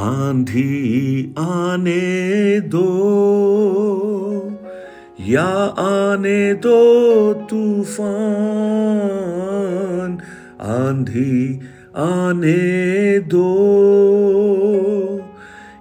[0.00, 2.82] आंधी आने दो,
[5.20, 10.18] या आने दो तूफ़ान।
[10.60, 11.60] आंधी
[11.96, 15.20] आने दो,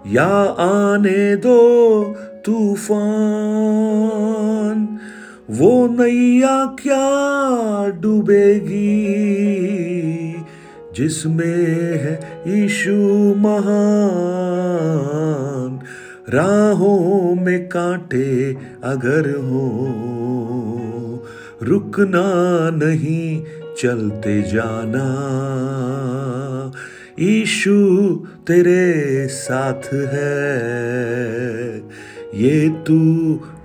[0.07, 2.13] या आने दो
[2.45, 4.99] तूफ़ान।
[5.49, 10.28] वो नैया क्या डूबेगी?
[10.99, 12.95] जिसमें है यीशु
[13.37, 15.79] महान,
[16.29, 21.25] राहों में कांटे अगर हो,
[21.63, 23.43] रुकना नहीं,
[23.77, 25.05] चलते जाना।
[27.19, 27.75] ईशु
[28.47, 31.79] तेरे साथ है
[32.33, 32.95] ये तू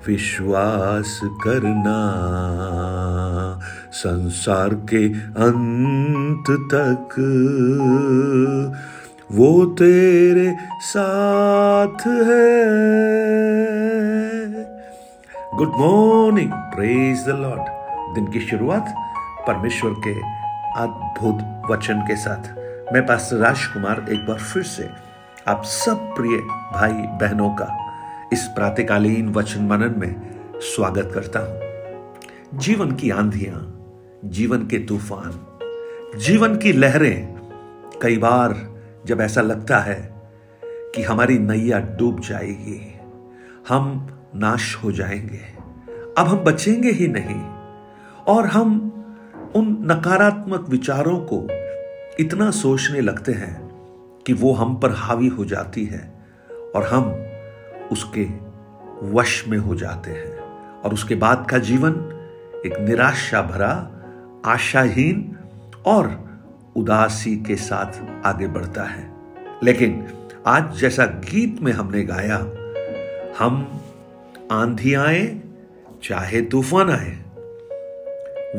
[0.07, 1.99] विश्वास करना।
[3.93, 7.09] संसार के अंत तक।
[9.33, 12.65] वो तेरे साथ है।
[15.55, 17.63] Good morning praise the Lord
[18.15, 18.95] दिन की शुरुआत
[19.47, 20.21] परमेश्वर के
[20.81, 22.57] अद्भुत वचन के साथ।
[22.95, 24.91] मैं पास राजकुमार एक बार फिर से
[25.49, 26.37] आप सब प्रिय
[26.73, 27.84] भाई बहनों का
[28.35, 30.15] इस प्रातकालीन वचन मनन में
[30.61, 33.59] स्वागत करता हूँ। जीवन की आंधियाँ,
[34.25, 35.33] जीवन के तूफ़ान,
[36.19, 37.35] जीवन की लहरें,
[38.03, 38.75] कई बार
[39.07, 40.15] जब ऐसा लगता है
[40.95, 42.95] कि हमारी नैया डूब जाएगी,
[43.69, 45.41] हम नाश हो जाएँगे,
[46.19, 47.41] अब हम बचेंगे ही नहीं,
[48.29, 48.71] और हम
[49.57, 51.47] उन नकारात्मक विचारों को
[52.21, 53.69] इतना सोचने लगते हैं
[54.27, 56.15] कि वो हम पर हावी हो जाती है
[56.77, 57.31] और हम
[57.93, 58.29] उसके
[59.03, 60.39] वश में हो जाते हैं।
[60.81, 61.91] और उसके बाद का जीवन
[62.67, 63.91] एक निराशा भरा,
[64.45, 65.37] आशाहीन
[65.87, 66.25] और
[66.77, 69.13] उदासी के साथ आगे बढ़ता है।
[69.63, 70.07] लेकिन
[70.47, 72.37] आज जैसा गीत में हमने गाया,
[73.39, 73.81] हम
[74.53, 75.41] आंधी आए,
[76.03, 77.25] चाहे तूफ़ान आए,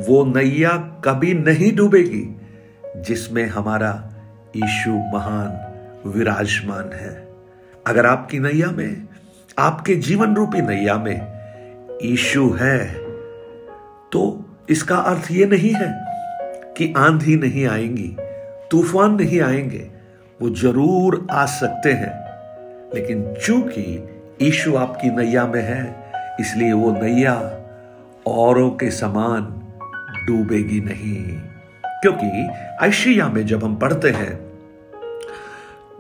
[0.08, 2.42] वो नैया कभी नहीं डूबेगी
[2.98, 4.14] जिसमें हमारा
[4.56, 5.74] ईशु महान
[6.10, 7.34] विराजमान है।
[7.88, 9.08] अगर आपकी नैया में
[9.60, 11.28] आपके जीवन रूपी नैया में
[12.04, 12.94] ईशु है
[14.12, 16.06] तो इसका अर्थ यह नहीं है
[16.78, 18.16] कि आंधी नहीं आएँगी,
[18.72, 19.92] तूफ़ान नहीं आएँगे,
[20.42, 22.14] वो ज़रूर आ सकते हैं।
[22.96, 24.10] लेकिन चूँकि
[24.42, 27.36] ईशु आपकी नैया में है, इसलिए वो नैया
[28.28, 29.42] औरों के समान
[30.28, 31.40] डूबेगी नहीं।
[32.02, 32.50] क्योंकि
[32.86, 34.40] ऐशिया में जब हम पढ़ते हैं,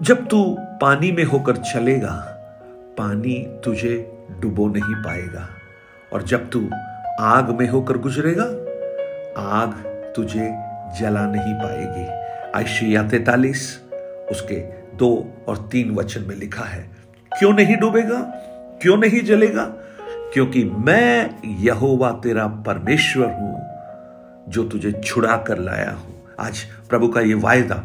[0.02, 2.34] जब तू पानी में होकर चलेगा
[2.97, 3.33] पानी
[3.63, 3.94] तुझे
[4.41, 5.47] डुबो नहीं पाएगा।
[6.13, 6.69] और जब तू
[7.19, 8.44] आग में होकर गुजरेगा,
[9.41, 9.73] आग
[10.16, 10.47] तुझे
[11.00, 12.06] जला नहीं पाएगी।
[12.56, 13.81] आयशिया तैतालीस,
[14.31, 14.59] उसके
[14.95, 15.09] दो
[15.47, 16.89] और तीन वचन में लिखा है,
[17.31, 18.19] क्यों नहीं डूबेगा?
[18.81, 19.63] क्यों नहीं जलेगा?
[20.33, 21.29] क्योंकि मैं
[21.59, 23.66] यहोवा तेरा परमेश्वर हूँ,
[24.50, 27.83] जो तुझे छुड़ा कर लाया हूँ। आज प्रभु का यह वायदा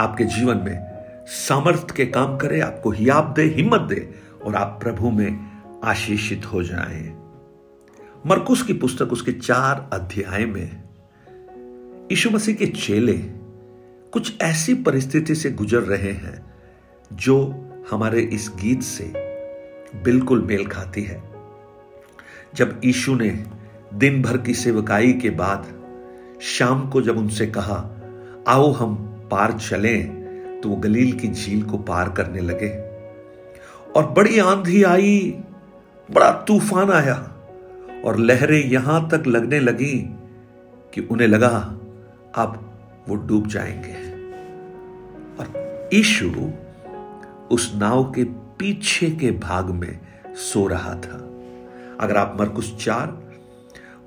[0.00, 0.86] आपके जीवन में
[1.26, 6.62] सामर्थ्य के काम करे, आपको हियाब दे, हिम्मत दे। और आप प्रभु में आशीषित हो
[6.62, 7.16] जाएँ।
[8.26, 10.82] मरकुस की पुस्तक उसके चार अध्याय में,
[12.10, 13.16] यीशु मसीह के चेले
[14.12, 16.54] कुछ ऐसी परिस्थिति से गुजर रहे हैं
[17.12, 17.38] जो
[17.90, 19.12] हमारे इस गीत से
[20.04, 21.22] बिल्कुल मेल खाती है।
[22.54, 23.30] जब यीशु ने
[23.94, 25.66] दिन भर की सेवकाई के बाद
[26.40, 27.76] शाम को जब उनसे कहा,
[28.48, 28.94] आओ हम
[29.30, 32.87] पार चलें तो वो गलील की झील को पार करने लगे।
[33.96, 35.38] और बड़ी आंधी आई,
[36.10, 37.34] बड़ा तूफ़ान आया,
[38.04, 40.10] और लहरें यहाँ तक लगने लगी
[40.94, 41.78] कि उन्हें लगा
[42.34, 42.72] अब
[43.08, 44.08] वो डूब जाएँगे।
[45.40, 46.50] और ईशु
[47.50, 49.98] उस नाव के पीछे के भाग में
[50.34, 51.24] सो रहा था।
[52.00, 53.22] अगर आप मरकुस चार,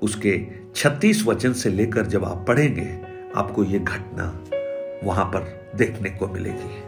[0.02, 3.00] उसके छत्तीस वचन से लेकर जब आप पढ़ेंगे,
[3.36, 4.44] आपको यह घटना
[5.04, 6.82] वहाँ पर देखने को मिलेगी।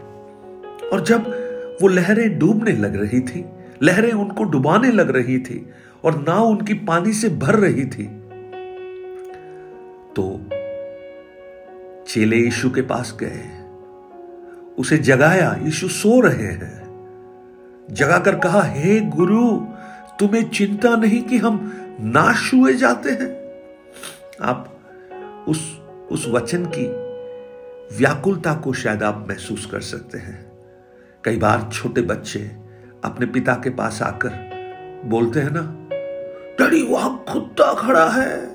[0.89, 1.44] और जब
[1.83, 3.45] वो लहरें डूबने लग रही थी
[3.83, 5.71] लहरें उनको डुबाने लग रही थी
[6.05, 8.05] और नाव उनकी पानी से भर रही थी।
[10.17, 10.49] तो
[12.09, 13.65] चेले यीशु के पास गए।
[14.79, 16.85] उसे जगाया यीशु सो रहे हैं।
[17.91, 19.59] जगाकर कहा हे hey, गुरु
[20.21, 23.45] तुम्हें चिंता नहीं कि हम नाश हुए जाते हैं?
[24.43, 24.79] आप
[25.49, 25.79] उस
[26.11, 26.87] उस वचन की
[27.99, 30.44] व्याकुलता को शायद आप महसूस कर सकते हैं।
[31.25, 32.41] कई बार छोटे बच्चे
[33.05, 34.31] अपने पिता के पास आकर
[35.05, 35.89] बोलते हैं ना,
[36.59, 38.55] डरी वहाँ कुत्ता खड़ा है।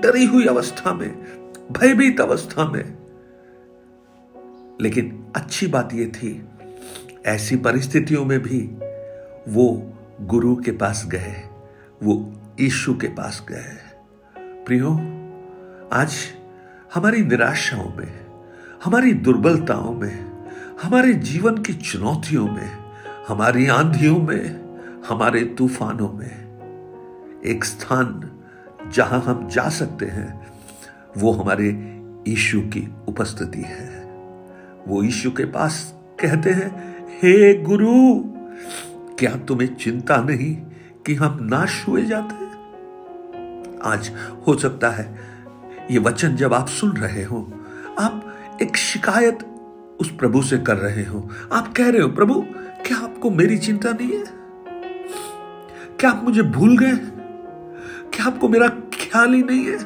[0.00, 1.24] डरी हुई अवस्था में,
[1.72, 2.98] भयभीत अवस्था में।
[4.80, 6.48] लेकिन अच्छी बात यह थी,
[7.26, 8.60] ऐसी परिस्थितियों में भी
[9.48, 11.42] वो गुरु के पास गए,
[12.02, 13.78] वो यीशु के पास गए।
[14.38, 14.92] प्रियो,
[15.92, 16.14] आज
[16.94, 18.26] हमारी निराशाओं में,
[18.84, 20.31] हमारी दुर्बलताओं में
[20.82, 22.70] हमारे जीवन की चुनौतियों में,
[23.28, 24.60] हमारी आंधियों में,
[25.08, 28.30] हमारे तूफानों में एक स्थान
[28.92, 30.52] जहाँ हम जा सकते हैं,
[31.16, 31.68] वो हमारे
[32.28, 34.04] यीशु की उपस्थिति है।
[34.88, 38.20] वो यीशु के पास कहते हैं, हे गुरु,
[39.18, 40.56] क्या तुम्हें चिंता नहीं
[41.06, 42.52] कि हम नाश हुए जाते हैं?
[43.80, 44.12] आज
[44.46, 45.18] हो सकता है,
[45.90, 47.52] ये वचन जब आप सुन रहे हो,
[48.00, 49.48] आप एक शिकायत
[50.02, 52.44] उस प्रभु से कर रहे हो। आप कह रहे हो, प्रभु,
[52.86, 54.24] क्या आपको मेरी चिंता नहीं है?
[56.00, 56.92] क्या आप मुझे भूल गए?
[58.14, 59.78] क्या आपको मेरा ख्याल ही नहीं है?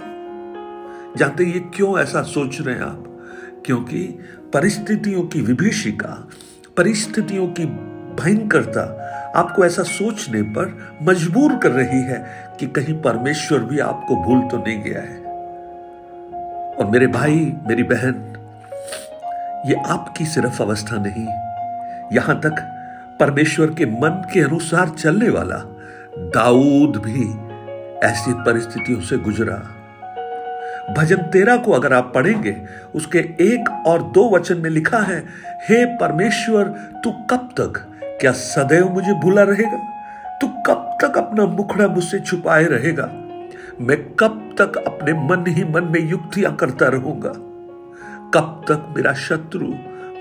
[1.17, 3.03] जानते ये क्यों ऐसा सोच रहे हैं आप?
[3.67, 4.19] क्योंकि
[4.55, 6.29] परिस्थितियों की विभीषिका,
[6.77, 7.65] परिस्थितियों की
[8.23, 9.03] भयंकरता
[9.37, 12.27] आपको ऐसा सोचने पर मजबूर कर रही है
[12.61, 15.27] कि कहीं परमेश्वर भी आपको भूल तो नहीं गया है।
[16.75, 18.36] और मेरे भाई, मेरी बहन
[19.67, 21.27] ये आपकी सिर्फ़ अवस्था नहीं।
[22.13, 22.73] यहाँ तक
[23.21, 25.57] परमेश्वर के मन के अनुसार चलने वाला
[26.19, 27.47] दाऊद भी
[28.07, 29.63] ऐसी परिस्थितियों से गुजरा।
[30.93, 32.57] भजन तेरा को अगर आप पढ़ेंगे,
[32.95, 35.25] उसके एक और दो वचन में लिखा है,
[35.69, 36.65] हे परमेश्वर,
[37.05, 39.79] तू कब तक, क्या सदैव मुझे भूला रहेगा?
[40.41, 43.11] तू कब तक अपना मुखड़ा मुझसे छुपाए रहेगा?
[43.81, 47.56] मैं कब तक अपने मन ही मन में युक्तियाँ करता रहूँगा?
[48.35, 49.67] कब तक मेरा शत्रु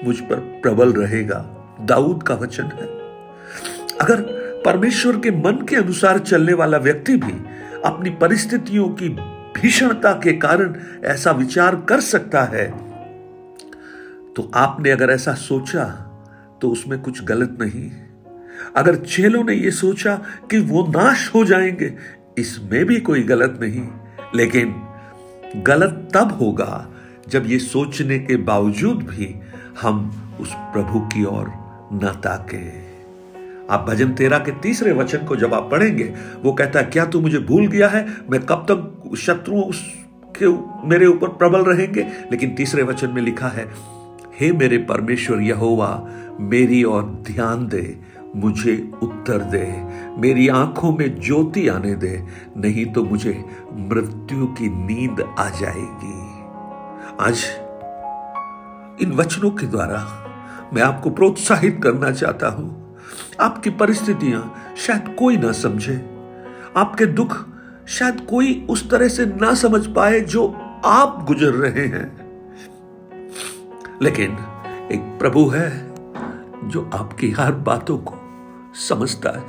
[0.04, 1.40] मुझ पर प्रबल रहेगा?
[1.82, 2.88] दाऊद का वचन है।
[3.98, 4.22] अगर
[4.66, 7.34] परमेश्वर के मन के अनुसार चलने वाला व्यक्ति भी
[7.86, 9.10] अपनी परिस्थितियों की
[9.56, 10.76] भीषणता के कारण
[11.06, 12.66] ऐसा विचार कर सकता है
[14.34, 15.86] तो आपने अगर ऐसा सोचा
[16.62, 17.92] तो उसमें कुछ गलत नहीं।
[18.76, 20.16] अगर चेलों ने यह सोचा
[20.52, 21.94] कि वो नाश हो जाएँगे,
[22.38, 23.88] इसमें भी कोई गलत नहीं।
[24.36, 24.76] लेकिन
[25.64, 26.88] गलत तब होगा
[27.30, 29.36] जब ये सोचने के बावजूद भी
[29.82, 30.12] हम
[30.42, 31.48] उस प्रभु की ओर
[31.94, 32.86] न ताके।
[33.74, 36.14] आप भजन तेरा के तीसरे वचन को जब आप पढ़ेंगे,
[36.44, 38.08] वो कहता है, क्या तू मुझे भूल गया है?
[38.30, 39.64] मैं कब तक शत्रु
[40.42, 40.48] के
[40.88, 42.02] मेरे ऊपर प्रबल रहेंगे?
[42.32, 43.68] लेकिन तीसरे वचन में लिखा है,
[44.40, 46.08] हे मेरे परमेश्वर यहोवा,
[46.40, 47.98] मेरी ओर ध्यान दे,
[48.36, 49.84] मुझे उत्तर दे,
[50.22, 52.24] मेरी आँखों में ज्योति आने दे,
[52.58, 56.35] नहीं तो मुझे मृत्यु की नींद आ जाएगी।
[57.22, 57.46] आज
[59.02, 59.98] इन वचनों के द्वारा
[60.74, 62.98] मैं आपको प्रोत्साहित करना चाहता हूँ।
[63.40, 65.96] आपकी परिस्थितियाँ शायद कोई ना समझे।
[66.78, 67.46] आपके दुख
[67.88, 70.48] शायद कोई उस तरह से ना समझ पाए जो
[70.86, 72.08] आप गुजर रहे हैं।
[74.02, 74.32] लेकिन
[74.92, 75.70] एक प्रभु है
[76.70, 78.16] जो आपकी हर बातों को
[78.74, 79.44] समझता है,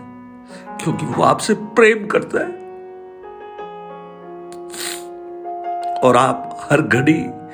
[0.77, 2.67] क्योंकि वो आपसे प्रेम करता है।
[6.01, 7.46] और आप हर घड़ी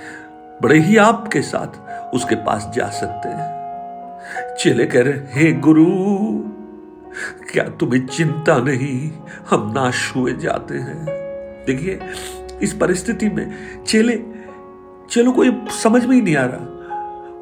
[0.62, 1.80] बड़े ही आपके साथ
[2.14, 3.62] उसके पास जा सकते हैं।
[4.56, 5.86] चेले कह रहे हे गुरु,
[7.52, 9.12] क्या तुम्हें चिंता नहीं?
[9.50, 11.06] हम नाश हुए जाते हैं।
[11.66, 12.00] देखिए,
[12.62, 13.50] इस परिस्थिति में
[13.86, 14.24] चेले,
[15.10, 16.66] चलो को समझ में ही नहीं आ रहा।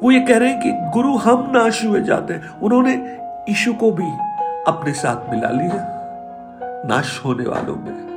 [0.03, 3.91] वो ये कह रहे हैं कि, गुरु, हम नाश हुए जाते हैं। उन्होंने ईशु को
[3.91, 4.09] भी
[4.67, 5.87] अपने साथ मिला लिया,
[6.85, 8.11] नाश होने वालों में।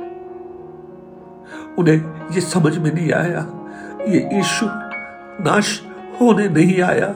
[1.77, 3.45] उन्हें ये समझ में नहीं आया,
[4.07, 4.65] ये ईशु
[5.41, 5.81] नाश
[6.21, 7.15] होने नहीं आया।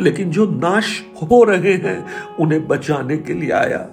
[0.00, 2.06] लेकिन जो नाश हो रहे हैं,
[2.40, 3.88] उन्हें बचाने के लिए आया।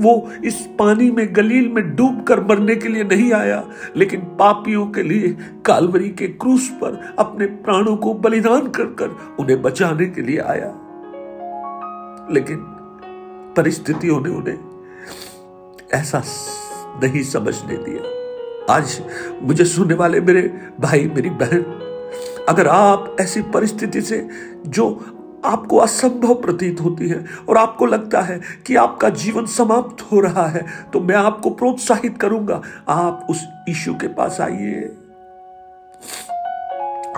[0.00, 3.64] वो इस पानी में, गलील में डूब कर मरने के लिए नहीं आया।
[3.96, 9.62] लेकिन पापियों के लिए, कालवरी के क्रूस पर अपने प्राणों को बलिदान कर कर उन्हें
[9.62, 10.74] बचाने के लिए आया।
[12.30, 12.56] लेकिन
[13.56, 14.58] परिस्थितियों ने उन्हें
[15.94, 16.22] ऐसा
[17.02, 18.18] नहीं समझने दिया।
[18.74, 19.02] आज
[19.42, 21.87] मुझे सुनने वाले मेरे भाई, मेरी बहन
[22.48, 24.28] अगर आप ऐसी परिस्थिति से,
[24.66, 25.14] जो
[25.44, 30.46] आपको असंभव प्रतीत होती है, और आपको लगता है कि आपका जीवन समाप्त हो रहा
[30.46, 34.80] है तो मैं आपको प्रोत्साहित करूँगा। आप उस ईशु के पास आइए।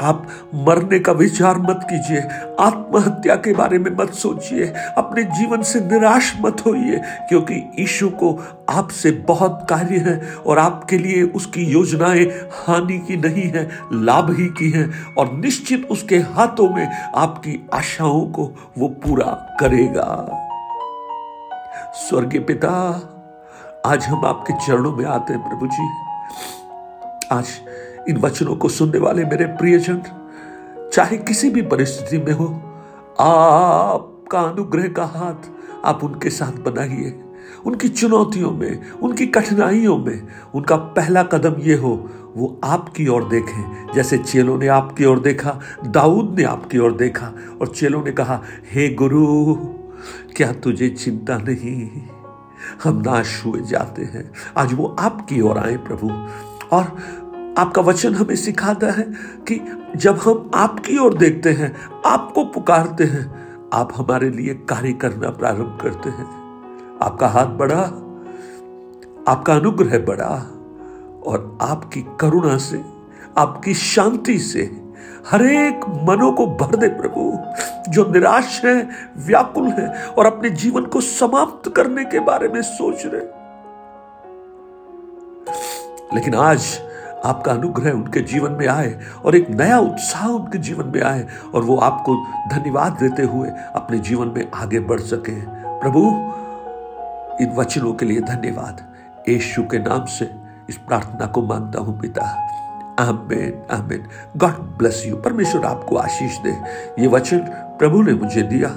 [0.00, 2.20] आप मरने का विचार मत कीजिए।
[2.60, 4.66] आत्महत्या के बारे में मत सोचिए।
[4.98, 8.38] अपने जीवन से निराश मत होइए, क्योंकि ईशु को
[8.70, 14.46] आपसे बहुत कार्य है और आपके लिए उसकी योजनाएँ हानि की नहीं है, लाभ ही
[14.48, 20.36] की है, और निश्चित उसके हाथों में आपकी आशाओं को वो पूरा करेगा।
[21.94, 22.70] स्वर्गीय पिता,
[23.86, 25.88] आज हम आपके चरणों में आते हैं प्रभु जी।
[27.32, 27.46] आज
[28.08, 30.02] इन वचनों को सुनने वाले मेरे प्रियजन,
[30.92, 32.46] चाहे किसी भी परिस्थिति में हो,
[33.20, 35.50] आपका अनुग्रह का हाथ
[35.84, 37.22] आप उनके साथ बनाइए।
[37.66, 43.86] उनकी चुनौतियों में, उनकी कठिनाइयों में, उनका पहला कदम ये हो, वो आपकी ओर देखें।
[43.94, 48.42] जैसे चेलों ने आपकी ओर देखा, दाऊद ने आपकी ओर देखा, और चेलों ने कहा,
[48.72, 49.54] हे hey गुरु,
[50.36, 51.90] क्या तुझे चिंता नहीं?
[52.84, 56.10] हम नाश हुए जाते हैं। आज वो आपकी ओर आए प्रभु,
[56.76, 56.96] और
[57.60, 59.02] आपका वचन हमें सिखाता है
[59.48, 59.60] कि
[59.96, 61.76] जब हम आपकी ओर देखते हैं,
[62.06, 63.24] आपको पुकारते हैं,
[63.72, 66.26] आप हमारे लिए कार्य करना प्रारंभ करते हैं।
[67.02, 67.82] आपका हाथ बढ़ा
[69.28, 70.34] आपका अनुग्रह बढ़ा
[71.26, 72.82] और आपकी करुणा से,
[73.38, 74.62] आपकी शांति से,
[75.30, 77.38] हर एक मनों को भर दे प्रभु,
[77.92, 83.02] जो निराश है, व्याकुल है, और अपने जीवन को समाप्त करने के बारे में सोच
[83.06, 83.40] रहे
[86.14, 86.89] लेकिन आज
[87.24, 91.62] आपका अनुग्रह उनके जीवन में आए और एक नया उत्साह उनके जीवन में आए और
[91.62, 92.16] वो आपको
[92.50, 95.40] धन्यवाद देते हुए अपने जीवन में आगे बढ़ सके।
[95.80, 96.00] प्रभु,
[97.44, 98.80] इन वचनों के लिए धन्यवाद।
[99.28, 100.30] यशु के नाम से
[100.68, 102.22] इस प्रार्थना को माँगता हूँ पिता।
[103.00, 104.06] Amen amen.
[104.36, 105.16] God bless you.
[105.16, 106.56] परमेश्वर आपको आशीष दे।
[106.98, 107.38] ये वचन
[107.78, 108.68] प्रभु ने मुझे दिया।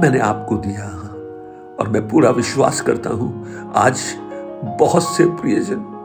[0.00, 0.86] मैंने आपको दिया।
[1.80, 3.46] और मैं पूरा विश्वास करता हूँ,
[3.76, 4.00] आज
[4.64, 5.99] बहुत से प्रियजन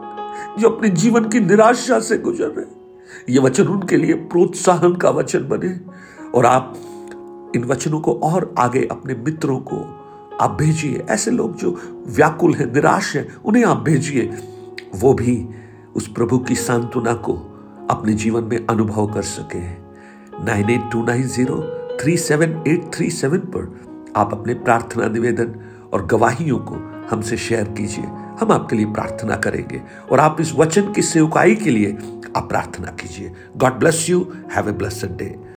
[0.58, 2.86] जो अपने जीवन की निराशा से गुजर रहे।
[3.32, 5.80] ये वचन उनके लिए प्रोत्साहन का वचन बने।
[6.34, 6.74] और आप
[7.56, 9.76] इन वचनों को और आगे अपने मित्रों को
[10.40, 14.32] आप भेजिए। ऐसे लोग जो व्याकुल हैं, निराश हैं, उन्हें आप भेजिए।
[14.94, 15.48] वो भी
[15.96, 17.32] उस प्रभु की सांत्वना को
[17.90, 19.86] अपने जीवन में अनुभव कर सके।
[20.44, 23.80] Nine eight two nine zero three seven eight three seven पर
[24.16, 25.54] आप अपने प्रार्थना निवेदन
[25.92, 28.04] और गवाहियों को हमसे शेयर कीजिए।
[28.40, 31.96] हम आपके लिए प्रार्थना करेंगे और आप इस वचन की सेवकाई के लिए
[32.36, 34.20] आप प्रार्थना कीजिए। God bless you
[34.54, 35.36] have a bless day